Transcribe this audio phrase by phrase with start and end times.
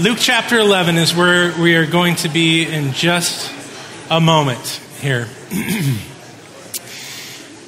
[0.00, 3.52] Luke chapter 11 is where we are going to be in just
[4.08, 5.28] a moment here.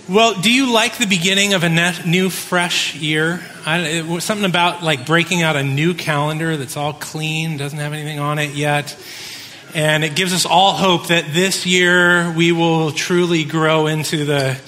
[0.09, 3.43] well, do you like the beginning of a net, new, fresh year?
[3.67, 7.93] I, it something about like breaking out a new calendar that's all clean, doesn't have
[7.93, 8.97] anything on it yet.
[9.75, 14.59] And it gives us all hope that this year we will truly grow into the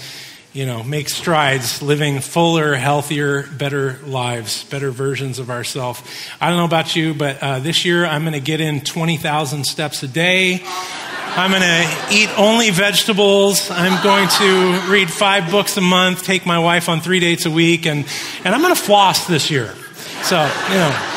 [0.55, 6.01] you know, make strides, living fuller, healthier, better lives, better versions of ourselves.
[6.41, 9.65] I don't know about you, but uh, this year I'm going to get in 20,000
[9.65, 10.63] steps a day.
[10.65, 13.69] I'm going to eat only vegetables.
[13.69, 17.51] I'm going to read five books a month, take my wife on three dates a
[17.51, 18.07] week, and,
[18.45, 19.75] and I'm going to floss this year.
[20.23, 20.37] So,
[20.69, 21.11] you know,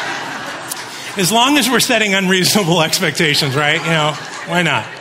[1.18, 3.80] as long as we're setting unreasonable expectations, right?
[3.80, 4.14] You know,
[4.48, 4.97] why not?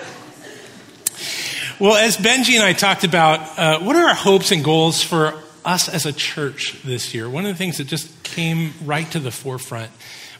[1.78, 5.34] Well, as Benji and I talked about, uh, what are our hopes and goals for
[5.62, 7.28] us as a church this year?
[7.28, 9.90] One of the things that just came right to the forefront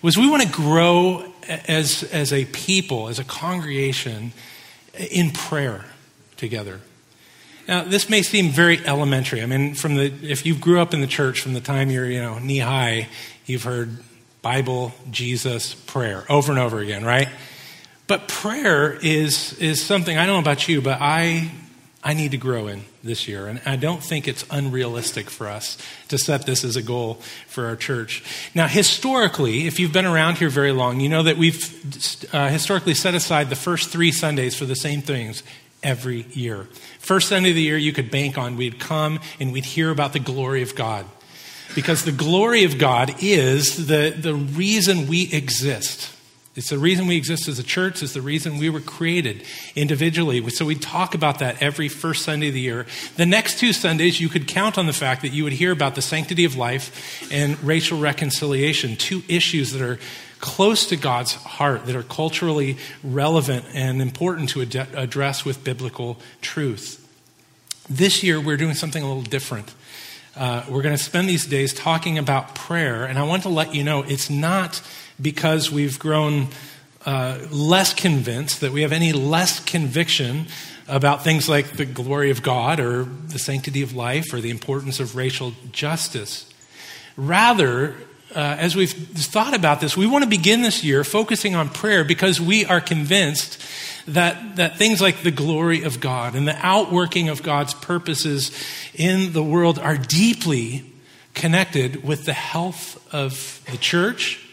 [0.01, 1.31] was we want to grow
[1.69, 4.33] as, as a people, as a congregation,
[5.11, 5.85] in prayer
[6.39, 6.81] together.
[7.69, 9.43] Now, this may seem very elementary.
[9.43, 12.07] I mean, from the if you grew up in the church from the time you're
[12.07, 13.09] you know knee high,
[13.45, 13.99] you've heard
[14.41, 17.29] Bible, Jesus, prayer over and over again, right?
[18.07, 21.51] But prayer is, is something, I don't know about you, but I,
[22.05, 23.47] I need to grow in this year.
[23.49, 25.77] And I don't think it's unrealistic for us
[26.09, 27.15] to set this as a goal
[27.49, 28.23] for our church.
[28.55, 32.95] Now, historically, if you've been around here very long, you know that we've uh, historically
[32.95, 35.43] set aside the first three Sundays for the same things
[35.83, 36.69] every year.
[37.01, 40.13] First Sunday of the year, you could bank on we'd come and we'd hear about
[40.13, 41.07] the glory of God.
[41.75, 46.16] Because the glory of God is the, the reason we exist.
[46.57, 48.03] It's the reason we exist as a church.
[48.03, 50.49] It's the reason we were created individually.
[50.49, 52.87] So we talk about that every first Sunday of the year.
[53.17, 55.97] The next two Sundays, you could count on the fact that you would hear about
[55.97, 59.99] the sanctity of life and racial reconciliation, two issues that are
[60.41, 66.19] close to God's heart, that are culturally relevant and important to ad- address with biblical
[66.41, 67.03] truth.
[67.91, 69.75] This year, we're doing something a little different.
[70.35, 73.75] Uh, we're going to spend these days talking about prayer, and I want to let
[73.75, 74.83] you know it's not
[75.21, 76.49] because we've grown
[77.05, 80.47] uh, less convinced, that we have any less conviction
[80.89, 85.01] about things like the glory of God or the sanctity of life or the importance
[85.01, 86.53] of racial justice.
[87.17, 87.95] Rather,
[88.35, 92.05] uh, as we've thought about this, we want to begin this year focusing on prayer
[92.05, 93.61] because we are convinced
[94.07, 98.53] that, that things like the glory of God and the outworking of God's purposes
[98.95, 100.85] in the world are deeply
[101.35, 104.46] connected with the health of the church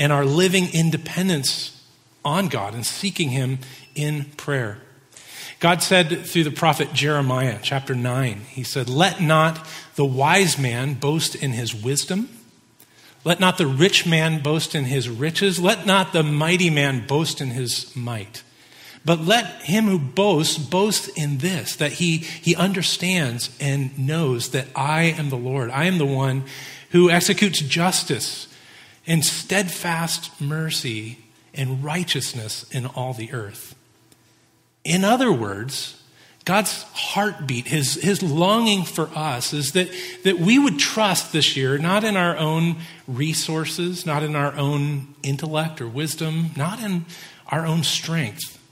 [0.00, 1.80] and our living independence
[2.24, 3.58] on God and seeking Him
[3.94, 4.78] in prayer.
[5.60, 9.64] God said through the prophet Jeremiah, chapter 9, He said, Let not
[9.96, 12.30] the wise man boast in his wisdom.
[13.24, 15.60] Let not the rich man boast in his riches.
[15.60, 18.42] Let not the mighty man boast in his might.
[19.04, 24.68] But let him who boasts boast in this, that he, he understands and knows that
[24.74, 25.70] I am the Lord.
[25.70, 26.44] I am the one
[26.92, 28.46] who executes justice
[29.10, 31.18] and steadfast mercy
[31.52, 33.74] and righteousness in all the earth.
[34.84, 36.00] In other words,
[36.44, 39.88] God's heartbeat, his, his longing for us is that,
[40.22, 42.76] that we would trust this year, not in our own
[43.08, 47.04] resources, not in our own intellect or wisdom, not in
[47.48, 48.64] our own strength,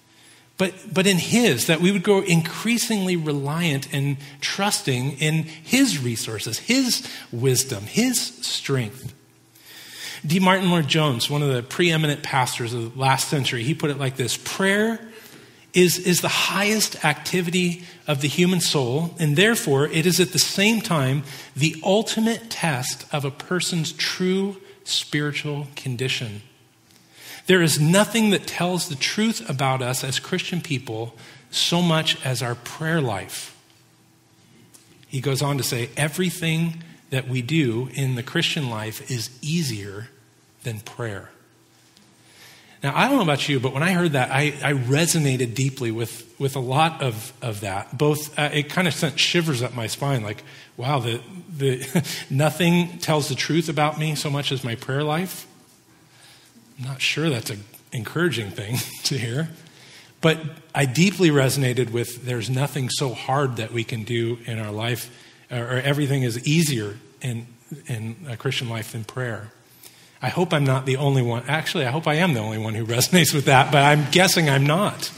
[0.57, 6.61] but, but in His, that we would grow increasingly reliant and trusting in His resources,
[6.61, 9.17] His wisdom, His strength.
[10.27, 10.41] D.
[10.41, 14.17] Martyn Lloyd-Jones, one of the preeminent pastors of the last century, he put it like
[14.17, 15.01] this Prayer
[15.75, 20.39] is, is the highest activity of the human soul, and therefore it is at the
[20.39, 21.23] same time
[21.55, 26.43] the ultimate test of a person's true spiritual condition.
[27.47, 31.15] There is nothing that tells the truth about us as Christian people
[31.51, 33.57] so much as our prayer life.
[35.07, 40.09] He goes on to say, everything that we do in the Christian life is easier
[40.63, 41.31] than prayer.
[42.83, 45.91] Now, I don't know about you, but when I heard that, I, I resonated deeply
[45.91, 47.99] with, with a lot of, of that.
[47.99, 50.45] Both, uh, it kind of sent shivers up my spine like,
[50.77, 51.21] wow, the,
[51.57, 55.47] the, nothing tells the truth about me so much as my prayer life.
[56.79, 59.49] I'm not sure that's an encouraging thing to hear.
[60.21, 60.41] But
[60.75, 65.11] I deeply resonated with there's nothing so hard that we can do in our life
[65.51, 67.47] or everything is easier in,
[67.87, 69.53] in a Christian life than prayer.
[70.21, 71.45] I hope I'm not the only one.
[71.47, 74.51] Actually, I hope I am the only one who resonates with that, but I'm guessing
[74.51, 75.13] I'm not.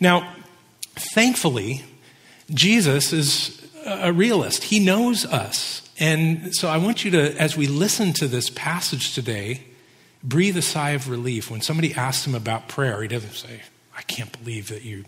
[0.00, 0.34] Now,
[0.94, 1.84] thankfully,
[2.50, 4.64] Jesus is a realist.
[4.64, 5.88] He knows us.
[5.98, 9.62] And so I want you to, as we listen to this passage today,
[10.24, 13.02] breathe a sigh of relief when somebody asks him about prayer.
[13.02, 13.62] He doesn't say,
[13.96, 15.04] I can't believe that you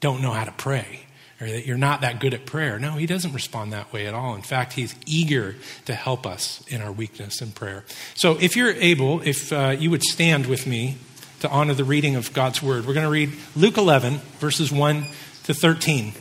[0.00, 1.00] don't know how to pray
[1.42, 2.78] or that you're not that good at prayer.
[2.78, 4.36] No, he doesn't respond that way at all.
[4.36, 5.56] In fact, he's eager
[5.86, 7.84] to help us in our weakness in prayer.
[8.14, 10.98] So if you're able, if uh, you would stand with me
[11.40, 15.04] to honor the reading of God's word, we're going to read Luke 11, verses 1
[15.44, 16.12] to 13.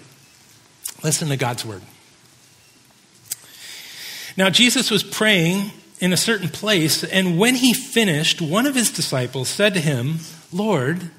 [1.03, 1.83] Listen to God's word.
[4.35, 5.69] Now, Jesus was praying
[5.99, 10.17] in a certain place, and when he finished, one of his disciples said to him,
[10.51, 11.11] Lord,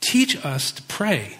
[0.00, 1.39] teach us to pray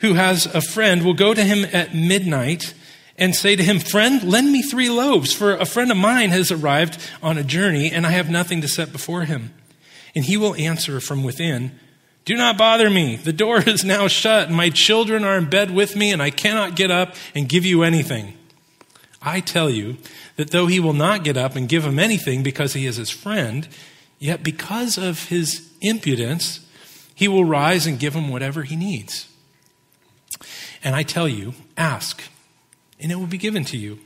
[0.00, 2.74] who has a friend will go to him at midnight
[3.20, 6.50] and say to him, Friend, lend me three loaves, for a friend of mine has
[6.50, 9.52] arrived on a journey, and I have nothing to set before him.
[10.14, 11.78] And he will answer from within,
[12.24, 13.16] Do not bother me.
[13.16, 16.30] The door is now shut, and my children are in bed with me, and I
[16.30, 18.34] cannot get up and give you anything.
[19.22, 19.98] I tell you
[20.36, 23.10] that though he will not get up and give him anything because he is his
[23.10, 23.68] friend,
[24.18, 26.60] yet because of his impudence,
[27.14, 29.29] he will rise and give him whatever he needs.
[30.82, 32.22] And I tell you, ask,
[32.98, 33.98] and it will be given to you.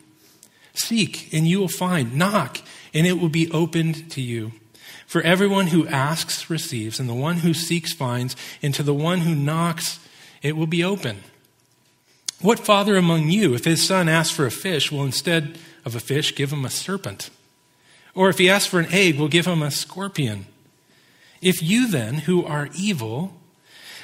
[0.75, 2.17] Seek, and you will find.
[2.17, 2.59] Knock,
[2.93, 4.53] and it will be opened to you.
[5.07, 9.21] For everyone who asks receives, and the one who seeks finds, and to the one
[9.21, 10.01] who knocks
[10.43, 11.23] it will be open.
[12.41, 16.01] What father among you, if his son asks for a fish, will instead of a
[16.01, 17.31] fish give him a serpent?
[18.15, 20.47] Or if he asks for an egg, will give him a scorpion?
[21.41, 23.35] If you then, who are evil,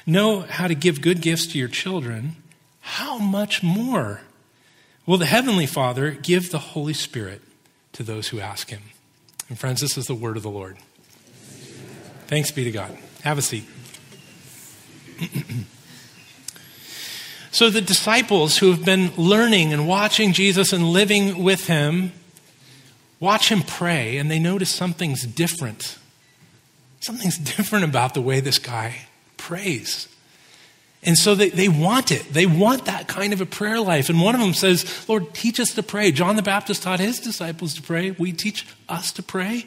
[0.06, 2.36] know how to give good gifts to your children,
[2.90, 4.22] how much more
[5.06, 7.40] will the Heavenly Father give the Holy Spirit
[7.92, 8.82] to those who ask Him?
[9.48, 10.76] And friends, this is the word of the Lord.
[12.26, 12.98] Thanks be to God.
[13.22, 13.64] Have a seat.
[17.52, 22.10] so, the disciples who have been learning and watching Jesus and living with Him
[23.20, 25.96] watch Him pray, and they notice something's different.
[26.98, 29.02] Something's different about the way this guy
[29.36, 30.08] prays.
[31.02, 32.24] And so they, they want it.
[32.32, 34.10] They want that kind of a prayer life.
[34.10, 36.12] And one of them says, Lord, teach us to pray.
[36.12, 38.10] John the Baptist taught his disciples to pray.
[38.10, 39.66] We teach us to pray.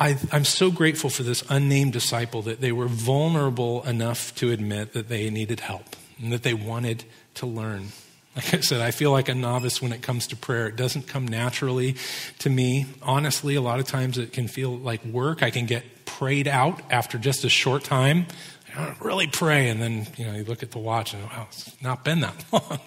[0.00, 4.94] I, am so grateful for this unnamed disciple that they were vulnerable enough to admit
[4.94, 7.04] that they needed help and that they wanted
[7.34, 7.88] to learn.
[8.34, 10.68] Like I said, I feel like a novice when it comes to prayer.
[10.68, 11.96] It doesn't come naturally
[12.38, 12.86] to me.
[13.02, 15.42] Honestly, a lot of times it can feel like work.
[15.42, 18.26] I can get prayed out after just a short time.
[18.76, 19.68] I don't really pray.
[19.68, 22.44] And then, you know, you look at the watch and, wow, it's not been that
[22.52, 22.78] long.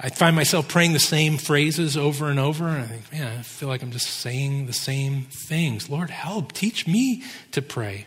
[0.00, 3.42] I find myself praying the same phrases over and over, and I think, man, I
[3.42, 5.90] feel like I'm just saying the same things.
[5.90, 8.06] Lord, help, teach me to pray.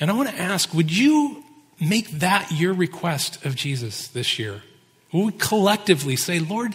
[0.00, 1.44] And I want to ask, would you
[1.80, 4.62] make that your request of Jesus this year?
[5.12, 6.74] Will we collectively say, Lord,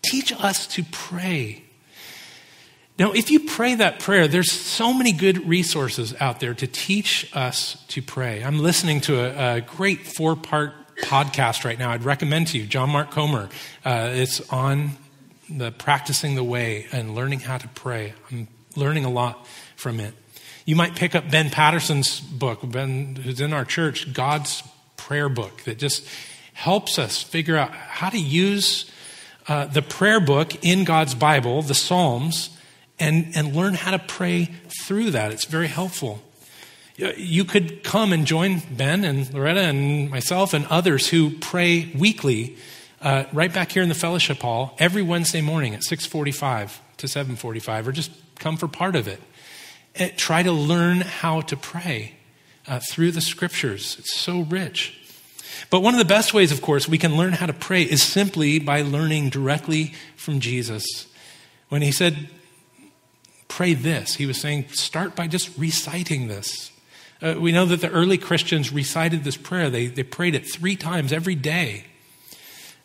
[0.00, 1.65] teach us to pray?
[2.98, 7.30] Now, if you pray that prayer, there's so many good resources out there to teach
[7.36, 8.42] us to pray.
[8.42, 11.90] I'm listening to a, a great four part podcast right now.
[11.90, 13.50] I'd recommend to you, John Mark Comer.
[13.84, 14.92] Uh, it's on
[15.50, 18.14] the practicing the way and learning how to pray.
[18.30, 20.14] I'm learning a lot from it.
[20.64, 24.62] You might pick up Ben Patterson's book, Ben, who's in our church, God's
[24.96, 26.08] prayer book, that just
[26.54, 28.90] helps us figure out how to use
[29.48, 32.55] uh, the prayer book in God's Bible, the Psalms,
[32.98, 34.46] and, and learn how to pray
[34.84, 35.32] through that.
[35.32, 36.22] It's very helpful.
[36.96, 42.56] You could come and join Ben and Loretta and myself and others who pray weekly
[43.02, 47.86] uh, right back here in the fellowship hall every Wednesday morning at 6:45 to 7:45,
[47.86, 49.20] or just come for part of it.
[49.94, 52.16] And try to learn how to pray
[52.66, 53.96] uh, through the scriptures.
[53.98, 54.98] It's so rich.
[55.70, 58.02] But one of the best ways, of course, we can learn how to pray is
[58.02, 61.06] simply by learning directly from Jesus.
[61.68, 62.28] When he said,
[63.48, 64.14] pray this.
[64.14, 66.70] He was saying, start by just reciting this.
[67.22, 70.76] Uh, we know that the early Christians recited this prayer, they, they prayed it three
[70.76, 71.84] times every day.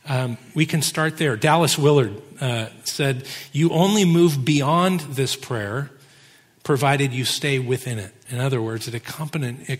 [0.07, 1.35] Um, we can start there.
[1.35, 5.91] Dallas Willard uh, said, You only move beyond this prayer
[6.63, 8.13] provided you stay within it.
[8.29, 9.79] In other words, it, it,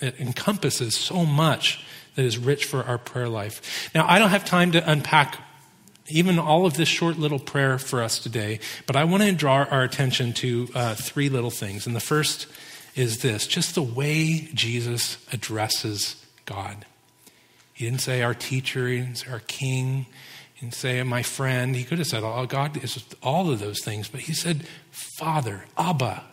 [0.00, 1.84] it encompasses so much
[2.14, 3.90] that is rich for our prayer life.
[3.94, 5.38] Now, I don't have time to unpack
[6.10, 8.60] even all of this short little prayer for us today.
[8.86, 11.86] But I want to draw our attention to uh, three little things.
[11.86, 12.46] And the first
[12.94, 16.84] is this just the way Jesus addresses God.
[17.72, 20.06] He didn't say our teacher, he didn't say our king,
[20.54, 21.74] he didn't say my friend.
[21.74, 25.64] He could have said, oh, God is all of those things, but he said, Father,
[25.78, 26.24] Abba.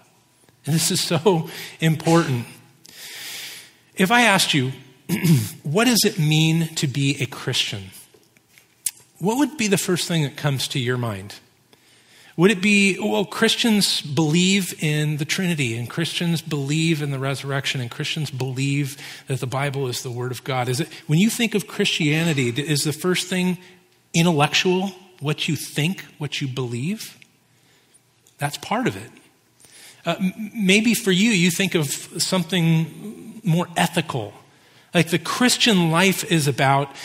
[0.65, 2.45] And this is so important.
[3.95, 4.73] If I asked you,
[5.63, 7.91] what does it mean to be a Christian?
[9.19, 11.35] What would be the first thing that comes to your mind?
[12.35, 17.81] Would it be, well, Christians believe in the Trinity, and Christians believe in the resurrection,
[17.81, 18.95] and Christians believe
[19.25, 20.69] that the Bible is the Word of God?
[20.69, 23.57] Is it, when you think of Christianity, is the first thing
[24.13, 27.17] intellectual, what you think, what you believe?
[28.37, 29.09] That's part of it.
[30.05, 30.15] Uh,
[30.53, 34.31] maybe for you, you think of something more ethical.
[34.93, 36.95] Like the Christian life is about,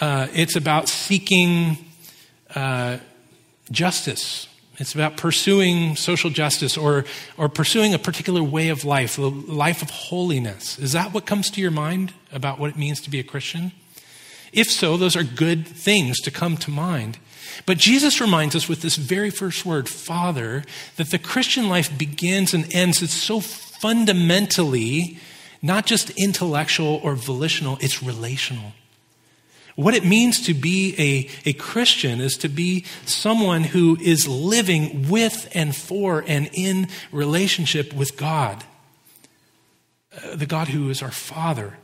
[0.00, 1.78] uh, it's about seeking
[2.54, 2.98] uh,
[3.70, 4.48] justice
[4.80, 7.04] it's about pursuing social justice or,
[7.36, 10.78] or pursuing a particular way of life, a life of holiness.
[10.78, 13.72] Is that what comes to your mind about what it means to be a Christian?
[14.54, 17.18] If so, those are good things to come to mind.
[17.66, 20.64] But Jesus reminds us with this very first word, Father,
[20.96, 23.02] that the Christian life begins and ends.
[23.02, 25.18] It's so fundamentally
[25.60, 28.72] not just intellectual or volitional, it's relational.
[29.76, 35.08] What it means to be a, a Christian is to be someone who is living
[35.08, 38.64] with and for and in relationship with God,
[40.16, 41.78] uh, the God who is our Father.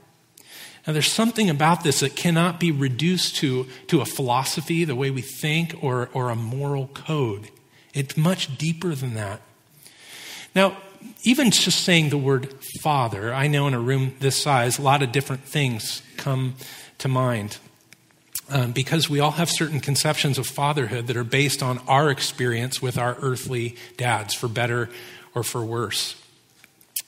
[0.86, 5.10] Now, there's something about this that cannot be reduced to, to a philosophy, the way
[5.10, 7.50] we think, or, or a moral code.
[7.92, 9.40] It's much deeper than that.
[10.54, 10.76] Now,
[11.22, 15.02] even just saying the word father, I know in a room this size, a lot
[15.02, 16.54] of different things come
[16.98, 17.58] to mind
[18.48, 22.80] um, because we all have certain conceptions of fatherhood that are based on our experience
[22.80, 24.88] with our earthly dads, for better
[25.34, 26.14] or for worse.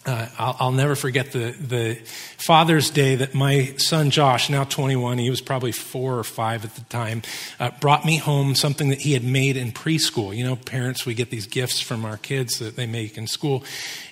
[0.06, 1.96] Uh, I'll, I'll, never forget the, the
[2.38, 6.76] Father's Day that my son Josh, now 21, he was probably four or five at
[6.76, 7.22] the time,
[7.58, 10.34] uh, brought me home something that he had made in preschool.
[10.34, 13.64] You know, parents, we get these gifts from our kids that they make in school.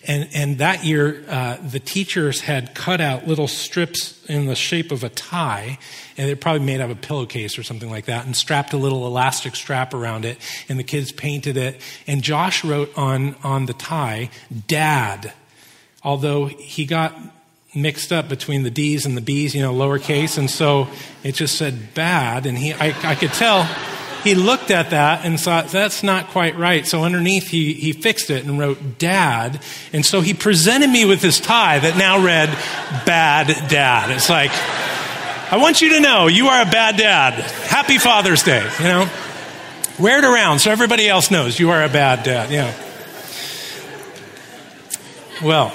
[0.06, 4.90] And, and that year, uh, the teachers had cut out little strips in the shape
[4.90, 5.78] of a tie,
[6.18, 8.76] and they're probably made out of a pillowcase or something like that, and strapped a
[8.76, 10.38] little elastic strap around it,
[10.68, 11.80] and the kids painted it.
[12.08, 14.30] And Josh wrote on, on the tie,
[14.66, 15.32] Dad
[16.06, 17.14] although he got
[17.74, 20.88] mixed up between the D's and the B's, you know, lowercase, and so
[21.24, 23.68] it just said bad, and he, I, I could tell
[24.26, 26.84] he looked at that and thought, that's not quite right.
[26.84, 29.60] So underneath, he, he fixed it and wrote dad.
[29.92, 32.48] And so he presented me with his tie that now read
[33.06, 34.10] bad dad.
[34.10, 34.50] It's like,
[35.52, 37.34] I want you to know you are a bad dad.
[37.68, 39.08] Happy Father's Day, you know?
[40.00, 42.74] Wear it around so everybody else knows you are a bad dad, yeah.
[45.40, 45.72] Well,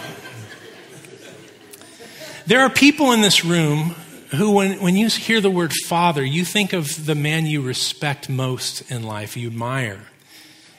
[2.46, 3.96] there are people in this room
[4.36, 8.30] who, when, when you hear the word father, you think of the man you respect
[8.30, 10.00] most in life, you admire.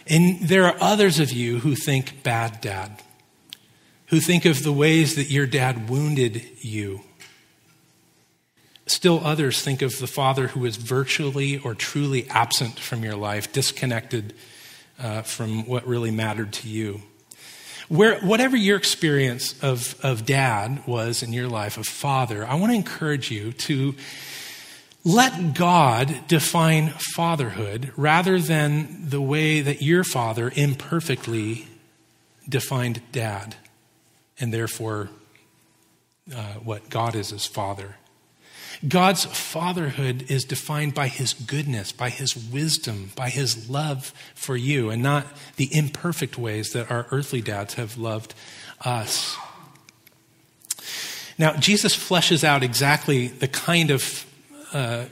[0.07, 3.03] And there are others of you who think bad dad,
[4.07, 7.03] who think of the ways that your dad wounded you.
[8.87, 13.53] Still, others think of the father who is virtually or truly absent from your life,
[13.53, 14.35] disconnected
[14.99, 17.03] uh, from what really mattered to you.
[17.93, 22.73] Where, whatever your experience of, of dad was in your life, of father, I want
[22.73, 23.95] to encourage you to
[25.05, 31.67] let God define fatherhood rather than the way that your father imperfectly
[32.49, 33.57] defined dad,
[34.41, 35.11] and therefore
[36.35, 37.97] uh, what God is as father.
[38.87, 44.91] God's fatherhood is defined by his goodness, by his wisdom, by his love for you,
[44.91, 48.35] and not the imperfect ways that our earthly dads have loved
[48.81, 49.37] us.
[51.39, 54.27] Now, Jesus fleshes out exactly the kind of
[54.73, 55.05] uh,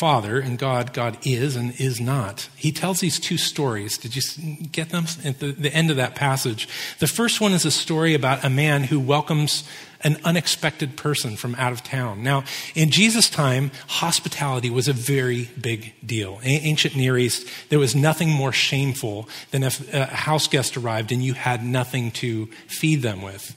[0.00, 2.48] Father and God God is and is not.
[2.56, 3.98] He tells these two stories.
[3.98, 4.22] Did you
[4.72, 6.66] get them at the, the end of that passage?
[7.00, 9.62] The first one is a story about a man who welcomes
[10.00, 12.22] an unexpected person from out of town.
[12.22, 16.38] Now, in Jesus' time, hospitality was a very big deal.
[16.38, 21.12] In ancient Near East, there was nothing more shameful than if a house guest arrived
[21.12, 23.54] and you had nothing to feed them with.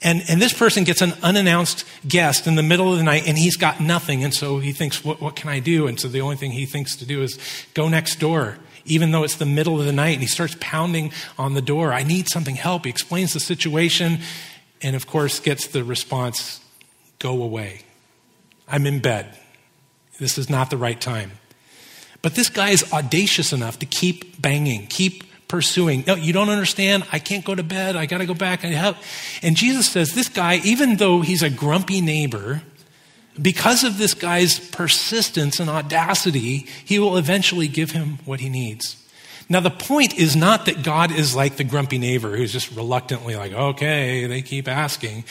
[0.00, 3.36] And, and this person gets an unannounced guest in the middle of the night and
[3.36, 4.22] he's got nothing.
[4.22, 5.88] And so he thinks, what, what can I do?
[5.88, 7.38] And so the only thing he thinks to do is
[7.74, 10.12] go next door, even though it's the middle of the night.
[10.12, 11.92] And he starts pounding on the door.
[11.92, 12.84] I need something help.
[12.84, 14.20] He explains the situation
[14.80, 16.60] and of course gets the response
[17.18, 17.82] go away.
[18.68, 19.36] I'm in bed.
[20.20, 21.32] This is not the right time.
[22.22, 26.04] But this guy is audacious enough to keep banging, keep pursuing.
[26.06, 27.04] No, you don't understand.
[27.10, 27.96] I can't go to bed.
[27.96, 28.96] I got to go back and help.
[29.42, 32.62] And Jesus says, this guy, even though he's a grumpy neighbor,
[33.40, 38.96] because of this guy's persistence and audacity, he will eventually give him what he needs.
[39.50, 43.34] Now, the point is not that God is like the grumpy neighbor who's just reluctantly
[43.34, 45.24] like, okay, they keep asking.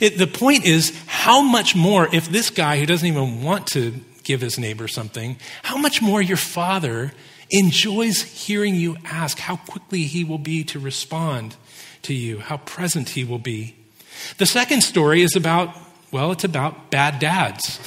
[0.00, 3.94] It, the point is, how much more, if this guy who doesn't even want to
[4.22, 7.12] give his neighbor something, how much more your father
[7.50, 11.56] enjoys hearing you ask, how quickly he will be to respond
[12.02, 13.74] to you, how present he will be.
[14.38, 15.76] The second story is about
[16.14, 17.80] well, it's about bad dads.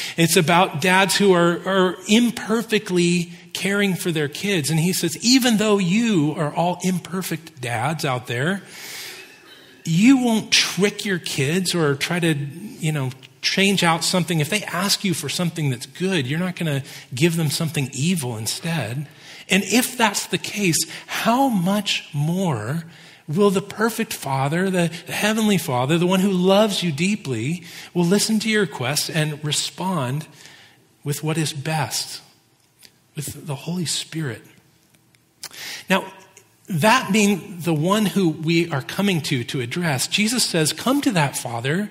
[0.16, 4.70] it's about dads who are, are imperfectly caring for their kids.
[4.70, 8.62] And he says, even though you are all imperfect dads out there,
[9.84, 13.10] you won't trick your kids or try to, you know,
[13.42, 14.40] change out something.
[14.40, 17.90] If they ask you for something that's good, you're not going to give them something
[17.92, 19.06] evil instead.
[19.50, 22.84] And if that's the case, how much more
[23.28, 28.38] will the perfect Father, the, Heavenly Father, the one who loves you deeply, will listen
[28.40, 30.26] to your requests and respond
[31.04, 32.22] with what is best,
[33.16, 34.42] with the Holy Spirit.
[35.90, 36.12] Now,
[36.68, 41.10] that being the one who we are coming to to address, Jesus says, Come to
[41.12, 41.90] that Father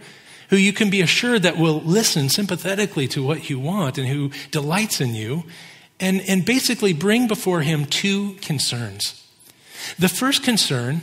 [0.52, 4.30] who you can be assured that will listen sympathetically to what you want and who
[4.52, 5.46] delights in you,
[6.00, 9.26] and, and basically bring before him two concerns.
[9.98, 11.02] The first concern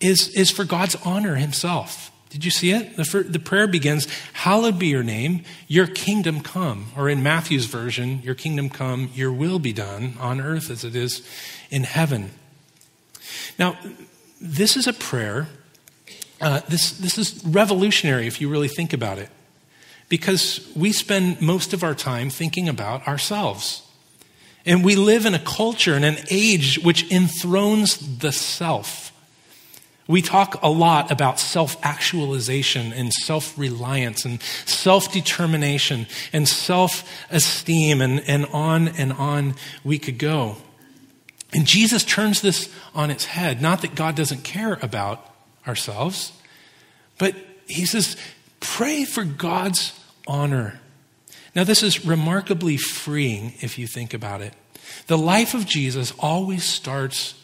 [0.00, 2.10] is, is for God's honor himself.
[2.30, 2.96] Did you see it?
[2.96, 6.86] The, the prayer begins, Hallowed be your name, your kingdom come.
[6.96, 10.96] Or in Matthew's version, your kingdom come, your will be done on earth as it
[10.96, 11.28] is
[11.70, 12.30] in heaven.
[13.58, 13.76] Now,
[14.40, 15.48] this is a prayer.
[16.40, 19.28] Uh, this, this is revolutionary if you really think about it,
[20.08, 23.82] because we spend most of our time thinking about ourselves.
[24.64, 29.12] And we live in a culture and an age which enthrones the self.
[30.06, 37.08] We talk a lot about self actualization and self reliance and self determination and self
[37.30, 40.56] esteem, and, and on and on we could go.
[41.52, 43.62] And Jesus turns this on its head.
[43.62, 45.29] Not that God doesn't care about
[45.70, 46.32] ourselves,
[47.16, 47.34] but
[47.66, 48.16] he says,
[48.58, 50.80] pray for God's honor.
[51.54, 54.52] Now, this is remarkably freeing if you think about it.
[55.06, 57.34] The life of Jesus always starts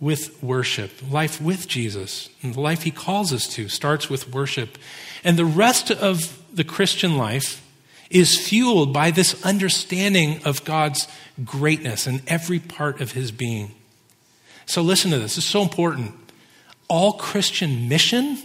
[0.00, 0.90] with worship.
[1.10, 4.78] Life with Jesus, and the life he calls us to, starts with worship.
[5.24, 7.64] And the rest of the Christian life
[8.10, 11.06] is fueled by this understanding of God's
[11.44, 13.74] greatness in every part of his being.
[14.66, 16.14] So listen to this, it's so important.
[16.88, 18.38] All Christian mission,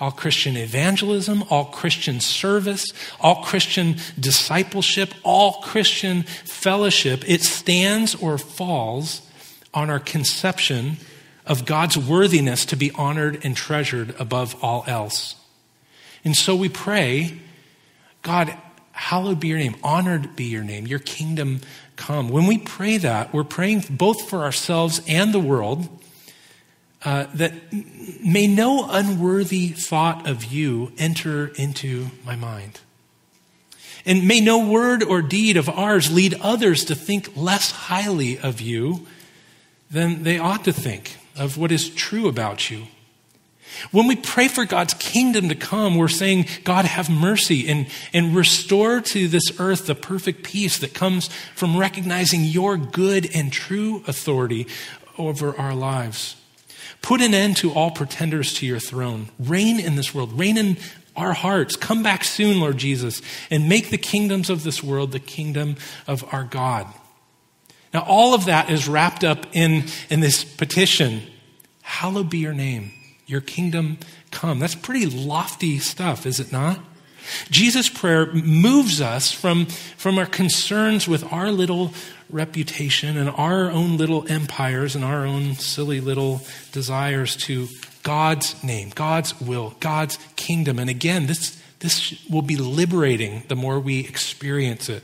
[0.00, 2.84] all Christian evangelism, all Christian service,
[3.20, 9.22] all Christian discipleship, all Christian fellowship, it stands or falls
[9.72, 10.96] on our conception
[11.46, 15.36] of God's worthiness to be honored and treasured above all else.
[16.24, 17.38] And so we pray,
[18.22, 18.54] God,
[18.92, 21.60] hallowed be your name, honored be your name, your kingdom
[21.96, 22.28] come.
[22.28, 25.88] When we pray that, we're praying both for ourselves and the world.
[27.02, 27.54] Uh, that
[28.22, 32.80] may no unworthy thought of you enter into my mind.
[34.04, 38.60] And may no word or deed of ours lead others to think less highly of
[38.60, 39.06] you
[39.90, 42.86] than they ought to think of what is true about you.
[43.92, 48.34] When we pray for God's kingdom to come, we're saying, God, have mercy and, and
[48.34, 54.02] restore to this earth the perfect peace that comes from recognizing your good and true
[54.06, 54.66] authority
[55.16, 56.36] over our lives.
[57.02, 59.30] Put an end to all pretenders to your throne.
[59.38, 60.76] Reign in this world, reign in
[61.16, 61.76] our hearts.
[61.76, 66.24] Come back soon, Lord Jesus, and make the kingdoms of this world the kingdom of
[66.32, 66.86] our God.
[67.92, 71.22] Now, all of that is wrapped up in, in this petition
[71.82, 72.92] Hallowed be your name,
[73.26, 73.98] your kingdom
[74.30, 74.60] come.
[74.60, 76.78] That's pretty lofty stuff, is it not?
[77.50, 81.92] Jesus' prayer moves us from, from our concerns with our little
[82.28, 87.68] reputation and our own little empires and our own silly little desires to
[88.02, 90.78] God's name, God's will, God's kingdom.
[90.78, 95.02] And again, this, this will be liberating the more we experience it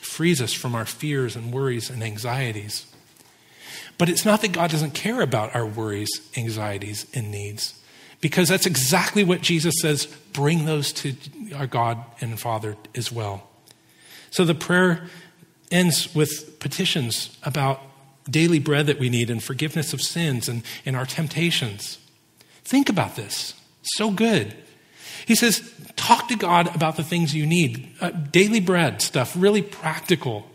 [0.00, 2.86] frees us from our fears and worries and anxieties.
[3.98, 7.81] But it's not that God doesn't care about our worries, anxieties, and needs,
[8.22, 11.14] because that's exactly what Jesus says bring those to
[11.54, 13.46] our God and Father as well.
[14.30, 15.08] So the prayer
[15.70, 17.82] ends with petitions about
[18.30, 21.98] daily bread that we need and forgiveness of sins and, and our temptations.
[22.64, 23.54] Think about this.
[23.82, 24.54] So good.
[25.26, 27.92] He says, talk to God about the things you need.
[28.00, 30.46] Uh, daily bread stuff, really practical.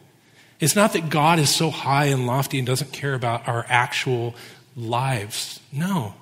[0.59, 4.33] It's not that God is so high and lofty and doesn't care about our actual
[4.75, 5.59] lives.
[5.71, 6.15] No.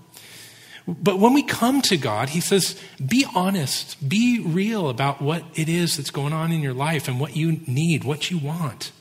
[0.88, 5.68] But when we come to God, He says, be honest, be real about what it
[5.68, 8.92] is that's going on in your life and what you need, what you want.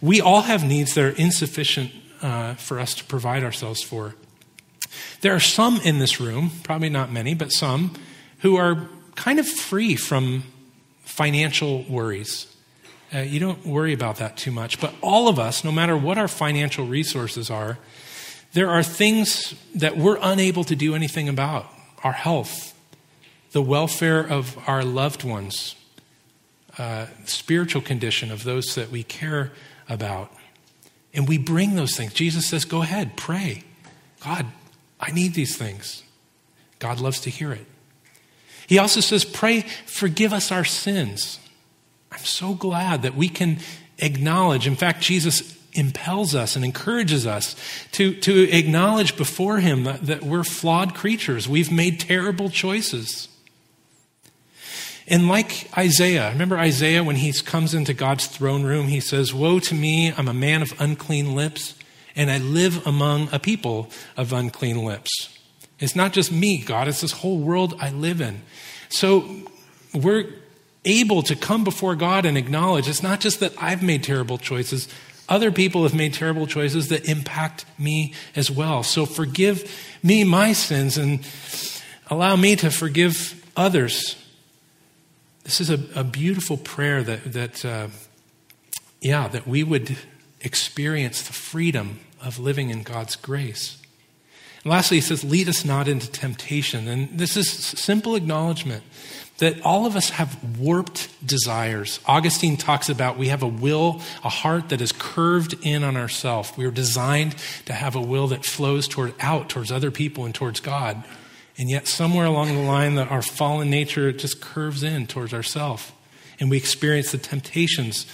[0.00, 4.14] We all have needs that are insufficient uh, for us to provide ourselves for.
[5.22, 7.94] There are some in this room, probably not many, but some,
[8.40, 10.44] who are kind of free from
[11.04, 12.54] financial worries.
[13.14, 14.80] Uh, you don't worry about that too much.
[14.80, 17.78] But all of us, no matter what our financial resources are,
[18.56, 21.66] there are things that we're unable to do anything about
[22.02, 22.72] our health,
[23.52, 25.76] the welfare of our loved ones,
[26.78, 29.52] uh, spiritual condition of those that we care
[29.90, 30.32] about.
[31.12, 32.14] And we bring those things.
[32.14, 33.62] Jesus says, Go ahead, pray.
[34.24, 34.46] God,
[34.98, 36.02] I need these things.
[36.78, 37.66] God loves to hear it.
[38.66, 41.40] He also says, Pray, forgive us our sins.
[42.10, 43.58] I'm so glad that we can
[43.98, 44.66] acknowledge.
[44.66, 47.56] In fact, Jesus impels us and encourages us
[47.92, 51.48] to, to acknowledge before Him that, that we're flawed creatures.
[51.48, 53.28] We've made terrible choices.
[55.08, 59.60] And like Isaiah, remember Isaiah when he comes into God's throne room, he says, Woe
[59.60, 61.74] to me, I'm a man of unclean lips,
[62.16, 65.38] and I live among a people of unclean lips.
[65.78, 68.42] It's not just me, God, it's this whole world I live in.
[68.88, 69.28] So
[69.94, 70.32] we're
[70.84, 74.88] able to come before God and acknowledge it's not just that I've made terrible choices,
[75.28, 78.82] other people have made terrible choices that impact me as well.
[78.82, 79.70] So forgive
[80.02, 81.26] me my sins and
[82.08, 84.16] allow me to forgive others.
[85.44, 87.88] This is a, a beautiful prayer that, that uh,
[89.00, 89.96] yeah, that we would
[90.40, 93.80] experience the freedom of living in God's grace.
[94.62, 96.88] And lastly, he says, Lead us not into temptation.
[96.88, 98.82] And this is simple acknowledgement
[99.38, 102.00] that all of us have warped desires.
[102.06, 106.52] Augustine talks about we have a will, a heart that is curved in on ourselves.
[106.56, 110.34] We are designed to have a will that flows toward out towards other people and
[110.34, 111.04] towards God.
[111.58, 115.92] And yet somewhere along the line that our fallen nature just curves in towards ourselves.
[116.38, 118.06] And we experience the temptations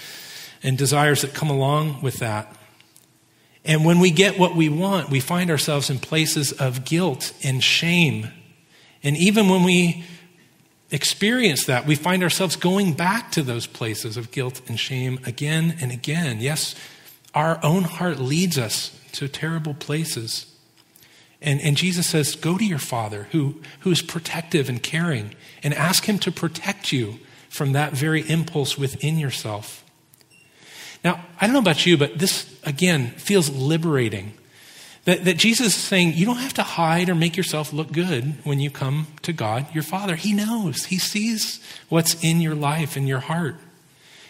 [0.63, 2.57] and desires that come along with that.
[3.65, 7.63] And when we get what we want, we find ourselves in places of guilt and
[7.63, 8.29] shame.
[9.05, 10.05] And even when we
[10.92, 15.76] experience that, we find ourselves going back to those places of guilt and shame again
[15.81, 16.38] and again.
[16.40, 16.74] Yes,
[17.35, 20.46] our own heart leads us to terrible places.
[21.40, 25.74] And, and Jesus says, Go to your Father who, who is protective and caring and
[25.74, 29.85] ask Him to protect you from that very impulse within yourself.
[31.05, 34.35] Now, I don't know about you, but this, again, feels liberating
[35.05, 38.35] that, that Jesus is saying, you don't have to hide or make yourself look good
[38.45, 40.15] when you come to God, your Father.
[40.15, 43.57] He knows, He sees what's in your life, in your heart.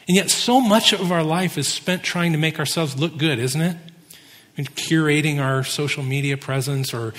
[0.09, 3.39] And yet, so much of our life is spent trying to make ourselves look good,
[3.39, 3.77] isn't it?
[4.57, 7.13] And curating our social media presence or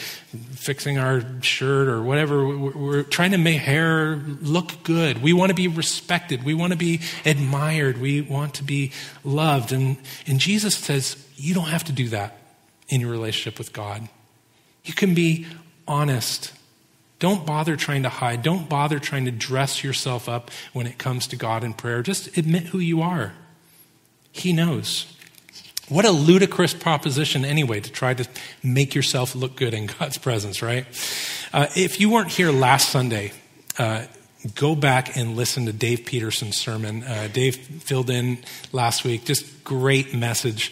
[0.52, 2.46] fixing our shirt or whatever.
[2.46, 5.24] We're trying to make hair look good.
[5.24, 6.44] We want to be respected.
[6.44, 8.00] We want to be admired.
[8.00, 8.92] We want to be
[9.24, 9.72] loved.
[9.72, 12.42] And, and Jesus says, you don't have to do that
[12.93, 14.08] in your relationship with God.
[14.84, 15.47] You can be
[15.88, 16.53] honest.
[17.17, 18.43] Don't bother trying to hide.
[18.43, 22.03] Don't bother trying to dress yourself up when it comes to God in prayer.
[22.03, 23.34] Just admit who you are.
[24.32, 25.12] He knows.
[25.89, 28.27] What a ludicrous proposition, anyway, to try to
[28.62, 30.86] make yourself look good in God's presence, right?
[31.51, 33.34] Uh, if you weren't here last Sunday,
[33.79, 34.06] uh,
[34.53, 37.03] go back and listen to Dave Peterson's sermon.
[37.03, 38.38] Uh, Dave filled in
[38.71, 39.25] last week.
[39.25, 40.71] Just great message.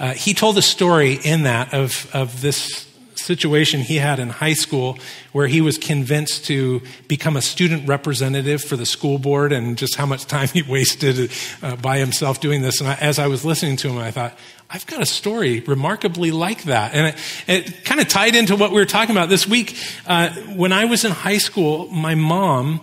[0.00, 4.54] Uh, he told a story in that of, of this situation he had in high
[4.54, 4.98] school
[5.32, 9.96] where he was convinced to become a student representative for the school board and just
[9.96, 11.30] how much time he wasted
[11.62, 12.80] uh, by himself doing this.
[12.80, 14.36] And I, as I was listening to him, I thought,
[14.70, 16.94] I've got a story remarkably like that.
[16.94, 19.76] And it, it kind of tied into what we were talking about this week.
[20.06, 22.80] Uh, when I was in high school, my mom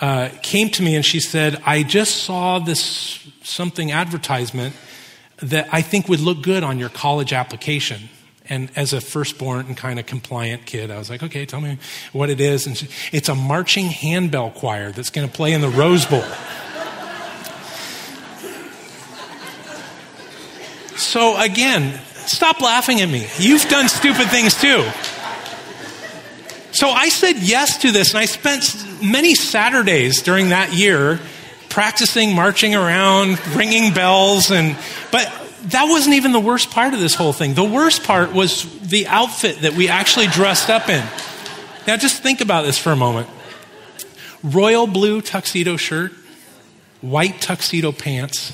[0.00, 4.74] uh, came to me and she said, I just saw this something advertisement
[5.42, 8.08] that I think would look good on your college application.
[8.50, 11.78] And as a firstborn and kind of compliant kid, I was like, okay, tell me
[12.12, 12.66] what it is.
[12.66, 16.24] And she, it's a marching handbell choir that's going to play in the Rose Bowl.
[20.96, 23.26] so again, stop laughing at me.
[23.38, 24.88] You've done stupid things too.
[26.72, 31.18] So I said yes to this, and I spent many Saturdays during that year
[31.68, 34.76] practicing marching around, ringing bells, and
[35.10, 35.32] but
[35.64, 37.54] that wasn't even the worst part of this whole thing.
[37.54, 41.04] The worst part was the outfit that we actually dressed up in.
[41.86, 43.28] Now just think about this for a moment.
[44.42, 46.12] Royal blue tuxedo shirt,
[47.00, 48.52] white tuxedo pants,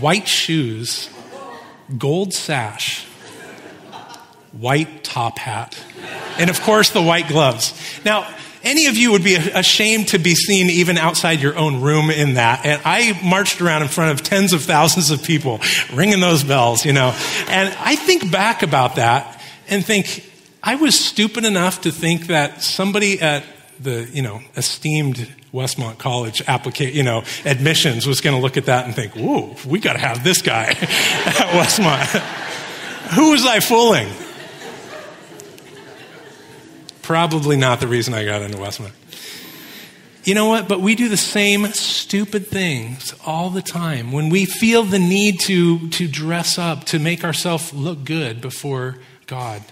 [0.00, 1.10] white shoes,
[1.98, 3.04] gold sash,
[4.52, 5.78] white top hat,
[6.38, 7.74] and of course the white gloves.
[8.04, 8.26] Now,
[8.66, 12.34] any of you would be ashamed to be seen even outside your own room in
[12.34, 12.66] that.
[12.66, 15.60] And I marched around in front of tens of thousands of people
[15.94, 17.16] ringing those bells, you know.
[17.48, 20.24] And I think back about that and think,
[20.62, 23.44] I was stupid enough to think that somebody at
[23.78, 28.64] the, you know, esteemed Westmont College application, you know, admissions was going to look at
[28.66, 32.06] that and think, whoa, we got to have this guy at Westmont.
[33.14, 34.08] Who was I fooling?
[37.06, 38.98] Probably not the reason I got into Westminster.
[40.24, 40.66] You know what?
[40.66, 44.10] But we do the same stupid things all the time.
[44.10, 48.96] When we feel the need to, to dress up, to make ourselves look good before
[49.28, 49.62] God.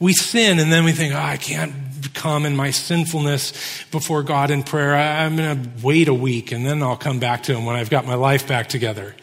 [0.00, 1.74] We sin and then we think, oh, I can't
[2.14, 4.96] come in my sinfulness before God in prayer.
[4.96, 7.90] I'm going to wait a week and then I'll come back to Him when I've
[7.90, 9.14] got my life back together.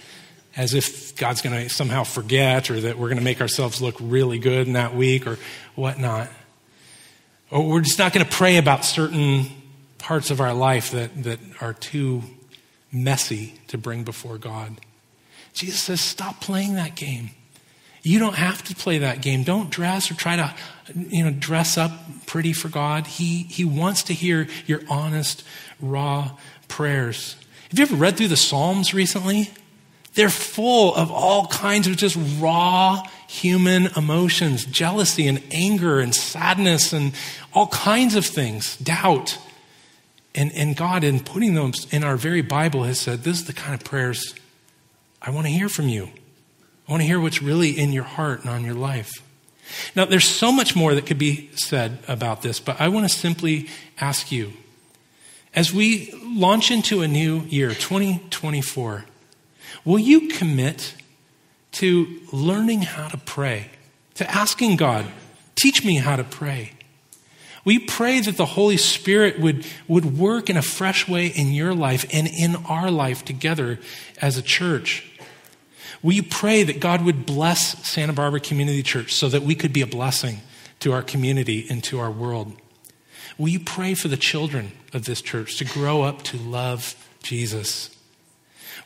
[0.56, 3.96] As if God's going to somehow forget or that we're going to make ourselves look
[4.00, 5.40] really good in that week or
[5.74, 6.30] whatnot.
[7.52, 9.46] Or we're just not going to pray about certain
[9.98, 12.24] parts of our life that, that are too
[12.92, 14.80] messy to bring before God.
[15.54, 17.30] Jesus says, stop playing that game.
[18.04, 19.44] You don't have to play that game.
[19.44, 20.54] Don't dress or try to,
[20.96, 21.92] you know, dress up
[22.28, 23.08] pretty for God.
[23.08, 25.44] He, he wants to hear your honest,
[25.80, 27.36] raw prayers.
[27.70, 29.50] Have you ever read through the Psalms recently?
[30.14, 33.04] They're full of all kinds of just raw
[33.42, 37.14] human emotions, jealousy and anger and sadness and
[37.54, 39.38] all kinds of things, doubt.
[40.34, 43.54] And, and God, in putting those in our very Bible, has said, This is the
[43.54, 44.36] kind of prayers
[45.22, 46.10] I want to hear from you.
[46.88, 49.12] I want to hear what's really in your heart and on your life.
[49.96, 53.16] Now, there's so much more that could be said about this, but I want to
[53.16, 53.68] simply
[54.00, 54.54] ask you
[55.56, 59.06] as we launch into a new year, 2024,
[59.86, 60.94] will you commit
[61.76, 63.70] to learning how to pray,
[64.16, 65.06] to asking God,
[65.56, 66.72] teach me how to pray.
[67.66, 71.74] We pray that the Holy Spirit would, would work in a fresh way in your
[71.74, 73.80] life and in our life together
[74.22, 75.12] as a church.
[76.02, 79.82] We pray that God would bless Santa Barbara Community Church so that we could be
[79.82, 80.42] a blessing
[80.80, 82.54] to our community and to our world.
[83.38, 87.90] Will you pray for the children of this church to grow up to love Jesus?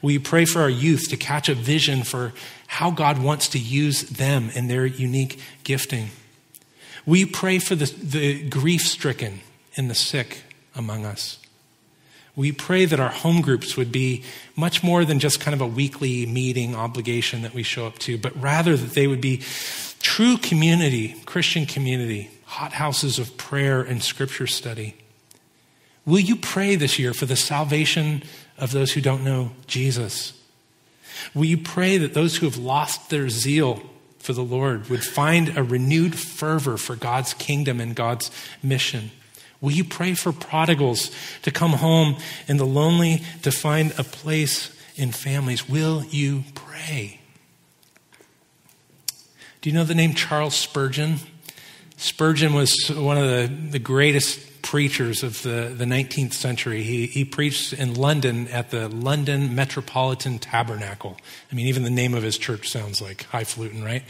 [0.01, 2.33] Will you pray for our youth to catch a vision for
[2.69, 6.09] how God wants to use them in their unique gifting?
[7.03, 9.39] We pray for the, the grief stricken
[9.75, 10.43] and the sick
[10.75, 11.39] among us?
[12.35, 14.23] We pray that our home groups would be
[14.55, 18.19] much more than just kind of a weekly meeting obligation that we show up to,
[18.19, 19.41] but rather that they would be
[19.99, 24.95] true community, Christian community, hot houses of prayer and scripture study.
[26.05, 28.21] Will you pray this year for the salvation
[28.59, 30.38] of those who don't know Jesus?
[31.33, 33.81] Will you pray that those who have lost their zeal
[34.19, 39.11] for the Lord would find a renewed fervor for God's kingdom and God's mission?
[39.61, 44.75] Will you pray for prodigals to come home and the lonely to find a place
[44.95, 45.67] in families?
[45.67, 47.19] Will you pray?
[49.61, 51.17] Do you know the name Charles Spurgeon?
[51.97, 56.83] Spurgeon was one of the, the greatest preachers of the, the 19th century.
[56.83, 61.17] He, he preached in London at the London Metropolitan Tabernacle.
[61.51, 64.03] I mean, even the name of his church sounds like highfalutin, right?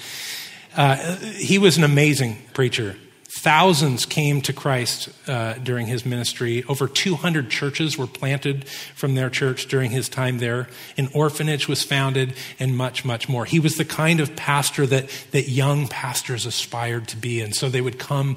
[0.75, 2.95] Uh, he was an amazing preacher.
[3.31, 6.63] Thousands came to Christ uh, during his ministry.
[6.67, 10.67] Over 200 churches were planted from their church during his time there.
[10.97, 13.45] An orphanage was founded, and much, much more.
[13.45, 17.39] He was the kind of pastor that, that young pastors aspired to be.
[17.41, 18.35] And so they would come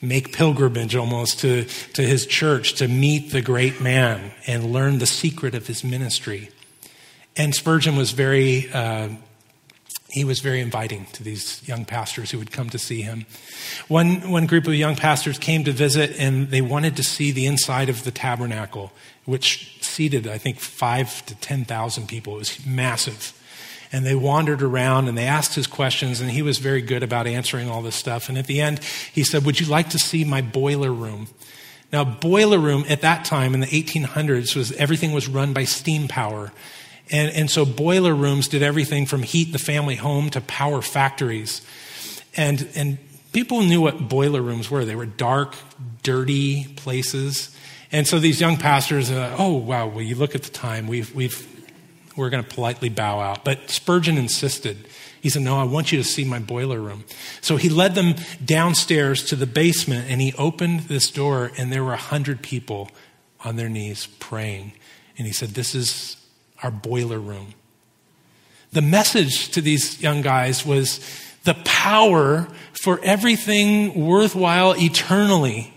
[0.00, 5.06] make pilgrimage almost to, to his church to meet the great man and learn the
[5.06, 6.50] secret of his ministry.
[7.36, 9.10] And Spurgeon was very, uh,
[10.10, 13.26] he was very inviting to these young pastors who would come to see him.
[13.88, 17.46] One, one group of young pastors came to visit and they wanted to see the
[17.46, 18.92] inside of the tabernacle,
[19.24, 22.34] which seated, I think, five to 10,000 people.
[22.34, 23.32] It was massive
[23.92, 27.26] and they wandered around and they asked his questions and he was very good about
[27.26, 28.78] answering all this stuff and at the end
[29.12, 31.28] he said would you like to see my boiler room
[31.92, 36.06] now boiler room at that time in the 1800s was everything was run by steam
[36.06, 36.52] power
[37.10, 41.62] and, and so boiler rooms did everything from heat the family home to power factories
[42.36, 42.98] and, and
[43.32, 45.54] people knew what boiler rooms were they were dark
[46.02, 47.56] dirty places
[47.92, 51.14] and so these young pastors, uh, oh wow, well you look at the time, we've
[51.14, 51.46] we've
[52.16, 53.44] we're going to politely bow out.
[53.44, 54.86] But Spurgeon insisted.
[55.20, 57.04] He said, No, I want you to see my boiler room.
[57.40, 61.82] So he led them downstairs to the basement and he opened this door, and there
[61.82, 62.90] were a hundred people
[63.44, 64.72] on their knees praying.
[65.18, 66.16] And he said, This is
[66.62, 67.54] our boiler room.
[68.72, 71.00] The message to these young guys was
[71.44, 72.48] the power
[72.80, 75.72] for everything worthwhile eternally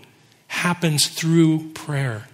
[0.46, 2.28] happens through prayer.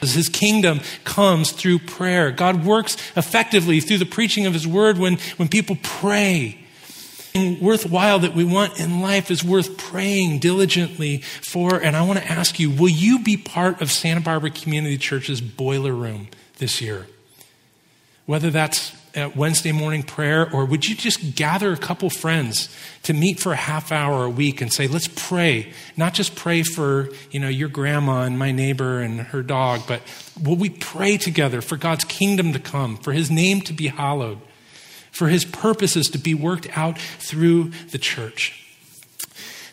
[0.00, 2.30] His kingdom comes through prayer.
[2.30, 6.58] God works effectively through the preaching of His word when, when people pray.
[7.34, 11.78] And worthwhile that we want in life is worth praying diligently for.
[11.78, 15.40] And I want to ask you will you be part of Santa Barbara Community Church's
[15.40, 17.06] boiler room this year?
[18.26, 22.68] Whether that's at Wednesday morning prayer, or would you just gather a couple friends
[23.04, 25.72] to meet for a half hour a week and say, let's pray?
[25.96, 30.02] Not just pray for, you know, your grandma and my neighbor and her dog, but
[30.42, 34.38] will we pray together for God's kingdom to come, for his name to be hallowed,
[35.10, 38.62] for his purposes to be worked out through the church?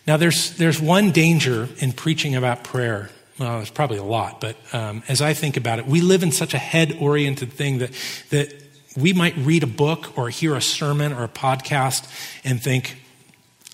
[0.08, 3.10] Now, there's, there's one danger in preaching about prayer
[3.44, 6.32] well, there's probably a lot, but um, as I think about it, we live in
[6.32, 7.92] such a head oriented thing that,
[8.30, 8.54] that
[8.96, 12.10] we might read a book or hear a sermon or a podcast
[12.46, 13.02] and think,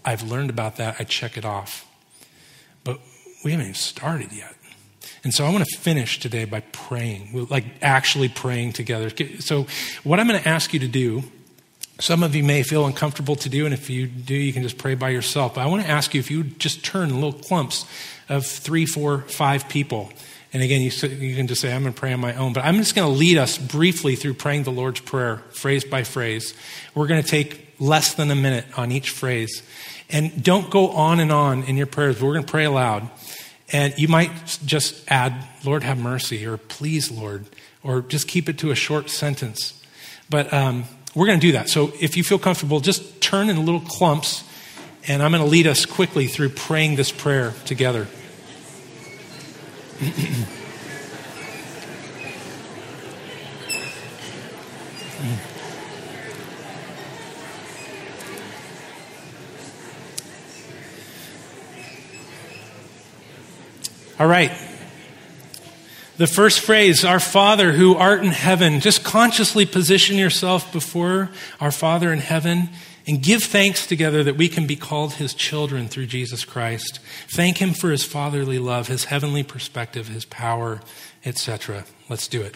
[0.03, 1.87] I've learned about that, I check it off.
[2.83, 2.99] But
[3.43, 4.55] we haven't even started yet.
[5.23, 9.11] And so I want to finish today by praying, like actually praying together.
[9.39, 9.67] So,
[10.03, 11.23] what I'm going to ask you to do,
[11.99, 14.77] some of you may feel uncomfortable to do, and if you do, you can just
[14.77, 15.55] pray by yourself.
[15.55, 17.85] But I want to ask you if you would just turn little clumps
[18.27, 20.11] of three, four, five people
[20.51, 22.53] and again, you, you can just say, I'm going to pray on my own.
[22.53, 26.03] But I'm just going to lead us briefly through praying the Lord's Prayer, phrase by
[26.03, 26.55] phrase.
[26.95, 29.61] We're going to take less than a minute on each phrase.
[30.09, 33.09] And don't go on and on in your prayers, we're going to pray aloud.
[33.71, 34.31] And you might
[34.65, 37.45] just add, Lord, have mercy, or please, Lord,
[37.83, 39.83] or just keep it to a short sentence.
[40.31, 40.85] But um,
[41.15, 41.69] we're going to do that.
[41.69, 44.43] So if you feel comfortable, just turn in little clumps,
[45.07, 48.07] and I'm going to lead us quickly through praying this prayer together.
[64.19, 64.68] All right.
[66.19, 71.29] The first phrase, Our Father who art in heaven, just consciously position yourself before
[71.61, 72.71] our Father in heaven
[73.07, 76.99] and give thanks together that we can be called his children through Jesus Christ.
[77.29, 80.81] Thank him for his fatherly love, his heavenly perspective, his power,
[81.23, 81.85] etc.
[82.09, 82.53] Let's do it.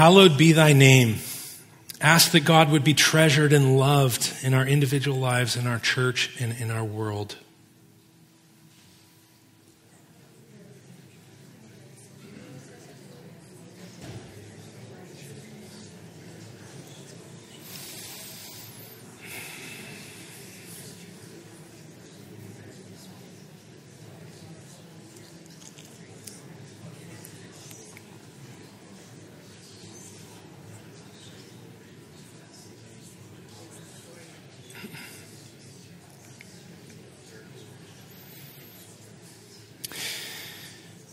[0.00, 1.16] Hallowed be thy name.
[2.00, 6.34] Ask that God would be treasured and loved in our individual lives, in our church,
[6.40, 7.36] and in our world.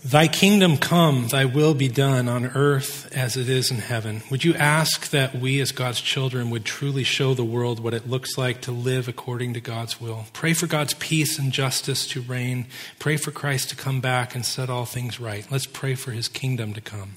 [0.09, 4.21] Thy kingdom come, thy will be done on earth as it is in heaven.
[4.31, 8.07] Would you ask that we, as God's children, would truly show the world what it
[8.07, 10.23] looks like to live according to God's will?
[10.31, 12.67] Pray for God's peace and justice to reign.
[12.99, 15.45] Pray for Christ to come back and set all things right.
[15.51, 17.15] Let's pray for his kingdom to come.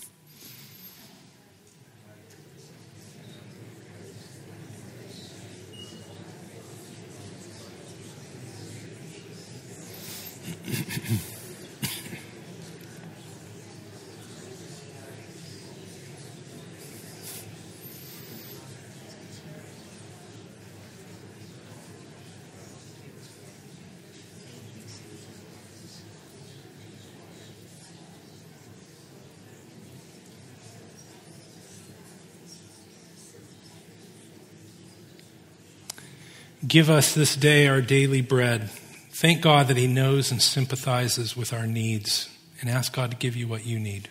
[36.70, 38.70] Give us this day our daily bread.
[38.70, 42.28] Thank God that He knows and sympathizes with our needs,
[42.60, 44.08] and ask God to give you what you need.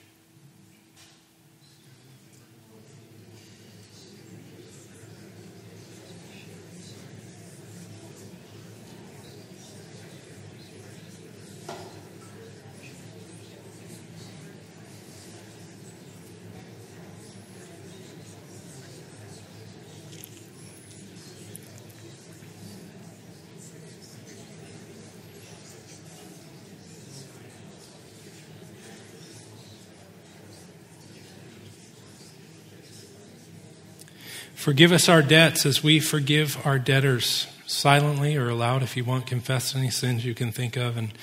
[34.60, 39.26] Forgive us our debts as we forgive our debtors, silently or aloud if you want.
[39.26, 40.98] Confess any sins you can think of.
[40.98, 41.14] And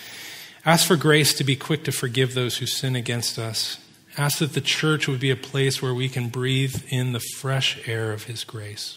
[0.64, 3.78] ask for grace to be quick to forgive those who sin against us.
[4.16, 7.86] Ask that the church would be a place where we can breathe in the fresh
[7.86, 8.96] air of His grace.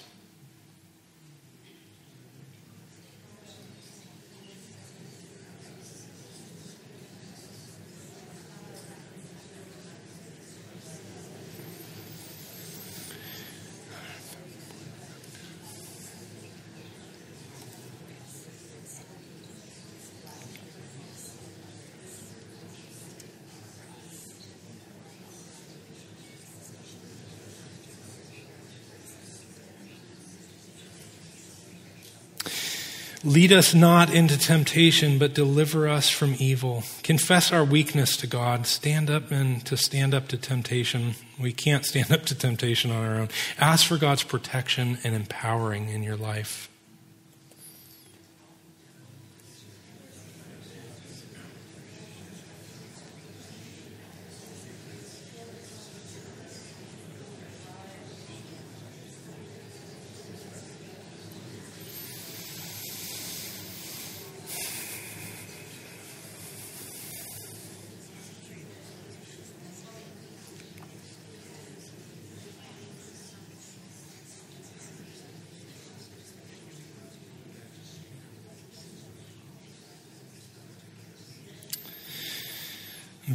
[33.23, 36.83] Lead us not into temptation, but deliver us from evil.
[37.03, 38.65] Confess our weakness to God.
[38.65, 41.15] Stand up and to stand up to temptation.
[41.37, 43.29] We can't stand up to temptation on our own.
[43.57, 46.68] Ask for God's protection and empowering in your life.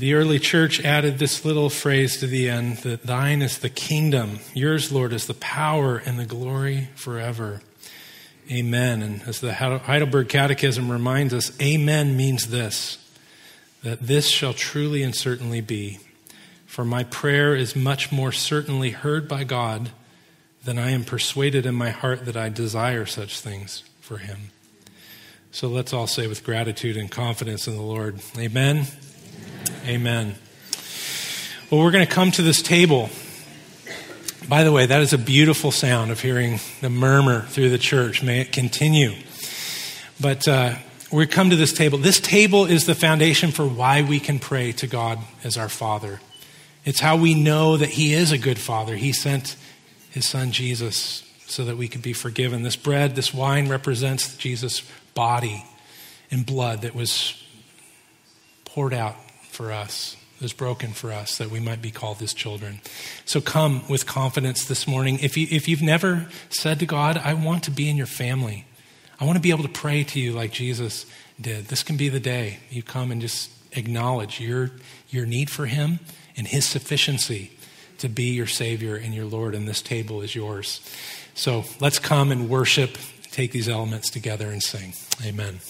[0.05, 4.41] The early church added this little phrase to the end that thine is the kingdom,
[4.53, 7.63] yours, Lord, is the power and the glory forever.
[8.53, 9.01] Amen.
[9.01, 12.99] And as the Heidelberg Catechism reminds us, Amen means this
[13.83, 16.01] that this shall truly and certainly be.
[16.67, 19.89] For my prayer is much more certainly heard by God
[20.65, 24.51] than I am persuaded in my heart that I desire such things for him.
[25.51, 28.87] So let's all say with gratitude and confidence in the Lord, Amen.
[29.87, 30.35] Amen.
[31.71, 33.11] Well, we're going to come to this table.
[34.49, 38.23] By the way, that is a beautiful sound of hearing the murmur through the church.
[38.23, 39.13] May it continue.
[40.19, 40.77] But uh,
[41.13, 41.99] we come to this table.
[41.99, 46.21] This table is the foundation for why we can pray to God as our Father.
[46.87, 48.97] It's how we know that He is a good Father.
[48.97, 49.55] He sent
[50.11, 52.63] His Son Jesus so that we could be forgiven.
[52.63, 54.81] This bread, this wine represents Jesus'
[55.13, 55.63] body
[56.31, 57.39] and blood that was
[58.65, 59.17] poured out
[59.55, 62.81] for us, was broken for us, that we might be called his children.
[63.25, 65.19] So come with confidence this morning.
[65.23, 68.67] If, you, if you've never said to God, I want to be in your family,
[69.19, 71.07] I want to be able to pray to you like Jesus
[71.41, 74.71] did, this can be the day you come and just acknowledge your,
[75.09, 76.01] your need for him
[76.37, 77.53] and his sufficiency
[77.99, 80.81] to be your Savior and your Lord, and this table is yours.
[81.35, 82.99] So let's come and worship,
[83.31, 84.95] take these elements together, and sing.
[85.25, 85.61] Amen.